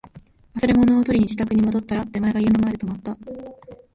[0.55, 3.15] 忘れ物を取りに自宅に戻ったら、出前が家の前で止まった